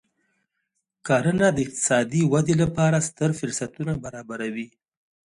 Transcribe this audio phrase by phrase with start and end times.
[1.07, 4.67] کرنه د اقتصادي ودې لپاره ستر فرصتونه برابروي.